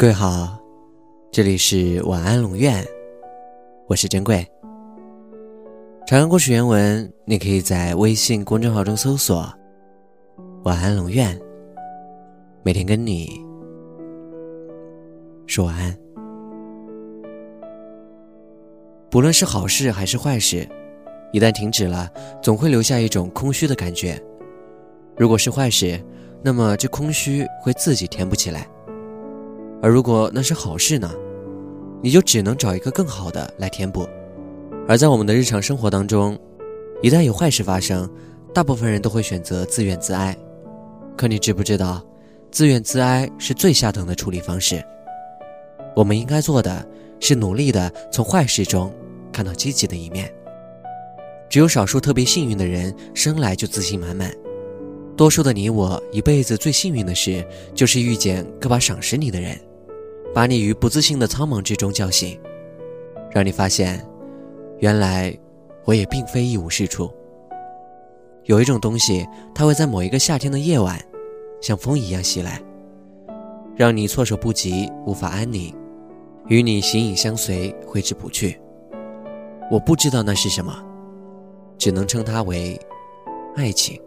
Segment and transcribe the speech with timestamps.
[0.00, 0.58] 各位好，
[1.30, 2.82] 这里是晚安龙院，
[3.86, 4.46] 我是珍贵。
[6.06, 9.46] 长安故事原文，你可以在微信公众号中搜索
[10.64, 11.38] “晚安龙院”，
[12.64, 13.44] 每天跟你
[15.46, 15.94] 说晚安。
[19.10, 20.66] 不论是好事还是坏事，
[21.30, 22.10] 一旦停止了，
[22.42, 24.18] 总会留下一种空虚的感觉。
[25.18, 26.02] 如果是坏事，
[26.42, 28.62] 那么这空虚会自己填补起来；
[29.82, 31.10] 而如果那是好事呢，
[32.02, 34.06] 你就只能找一个更好的来填补。
[34.86, 36.38] 而在我们的日常生活当中，
[37.02, 38.08] 一旦有坏事发生，
[38.52, 40.36] 大部分人都会选择自怨自哀。
[41.16, 42.04] 可你知不知道，
[42.50, 44.84] 自怨自哀是最下等的处理方式？
[45.94, 46.86] 我们应该做的
[47.18, 48.92] 是努力的从坏事中
[49.32, 50.32] 看到积极的一面。
[51.48, 54.32] 只有少数特别幸运的人，生来就自信满满。
[55.16, 57.44] 多数的你我一辈子最幸运的事，
[57.74, 59.58] 就是遇见个把赏识你的人，
[60.32, 62.38] 把你于不自信的苍茫之中叫醒，
[63.32, 64.04] 让你发现，
[64.78, 65.36] 原来
[65.84, 67.10] 我也并非一无是处。
[68.44, 70.98] 有一种东西，它会在某一个夏天的夜晚，
[71.60, 72.60] 像风一样袭来，
[73.76, 75.74] 让你措手不及，无法安宁，
[76.46, 78.60] 与你形影相随，挥之不去。
[79.70, 80.74] 我不知道那是什么，
[81.76, 82.80] 只能称它为
[83.56, 84.00] 爱情。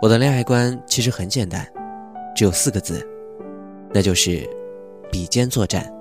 [0.00, 1.66] 我的恋爱观其实很简单，
[2.34, 3.06] 只有四个字，
[3.92, 4.48] 那就是
[5.10, 5.92] 比肩作战。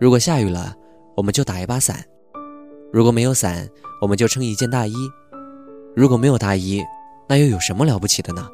[0.00, 0.74] 如果下雨了，
[1.16, 1.96] 我们就打一把伞；
[2.92, 3.68] 如果没有伞，
[4.00, 4.94] 我们就撑一件大衣；
[5.94, 6.82] 如果没有大衣，
[7.28, 8.48] 那又有什么了不起的呢？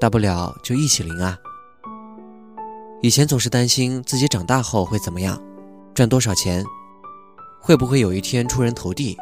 [0.00, 1.38] 大不了就一起淋啊！
[3.02, 5.40] 以前总是担心自己长大后会怎么样，
[5.94, 6.64] 赚多少钱，
[7.60, 9.16] 会不会有一天出人头地？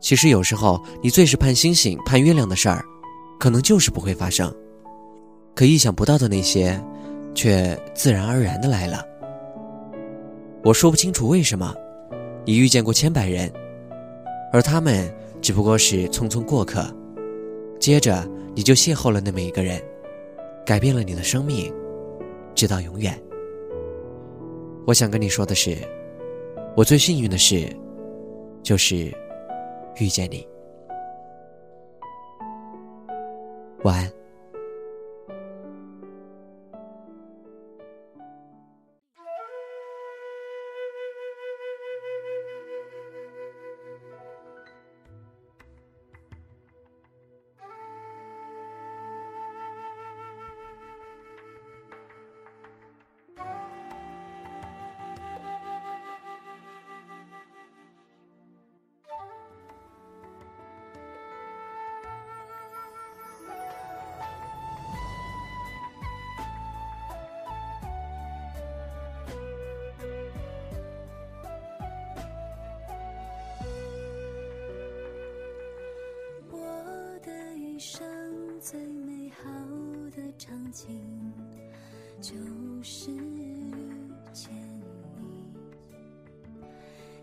[0.00, 2.84] 其实有时候，你最是盼星星盼月亮的事儿。
[3.40, 4.52] 可能就是不会发生，
[5.54, 6.82] 可意想不到的那些，
[7.38, 9.06] 却自然而然的来了。
[10.64, 11.72] 我说不清楚为什么，
[12.44, 13.48] 你遇见过千百人，
[14.52, 15.08] 而他们
[15.40, 16.84] 只不过是匆匆过客，
[17.78, 19.80] 接着你就邂逅了那么一个人，
[20.66, 21.72] 改变了你的生命，
[22.56, 23.16] 直到永远。
[24.84, 25.78] 我想跟你说的是，
[26.74, 27.72] 我最幸运的事，
[28.64, 29.14] 就是
[30.00, 30.44] 遇见你。
[33.84, 34.17] 晚安。
[78.70, 79.50] 最美好
[80.14, 81.00] 的场景，
[82.20, 82.34] 就
[82.82, 83.82] 是遇
[84.30, 84.52] 见
[85.16, 85.56] 你，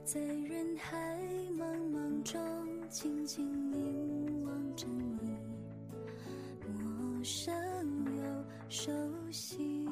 [0.04, 1.20] 在人海
[1.56, 2.42] 茫茫中
[2.90, 5.38] 静静凝望着你，
[6.68, 7.54] 陌生
[8.18, 8.24] 又
[8.68, 8.92] 熟
[9.32, 9.85] 悉。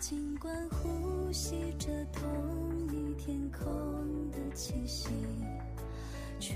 [0.00, 2.26] 尽管呼吸着同
[2.88, 5.10] 一天空的气息，
[6.38, 6.54] 却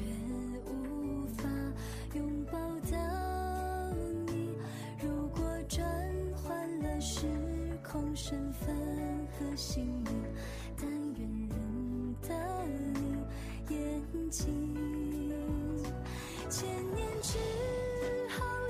[0.65, 1.45] 无法
[2.15, 2.59] 拥抱
[2.91, 2.99] 到
[4.27, 4.49] 你。
[4.99, 5.87] 如果转
[6.35, 7.27] 换了时
[7.87, 8.75] 空身份
[9.39, 10.25] 和姓名，
[10.81, 12.35] 但愿认得
[12.95, 14.75] 你眼睛。
[16.49, 17.37] 千年之
[18.39, 18.64] 后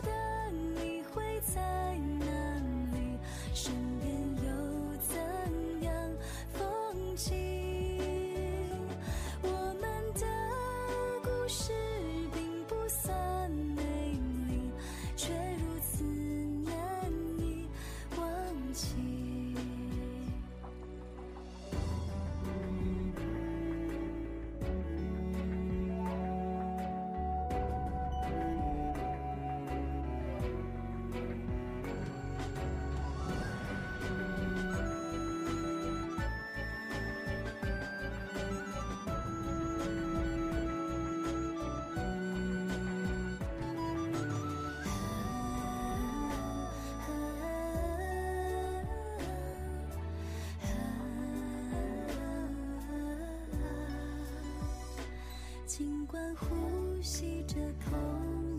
[55.76, 56.46] 尽管呼
[57.02, 57.98] 吸着同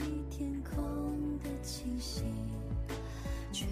[0.02, 2.26] 一天空的气息
[3.54, 3.66] 却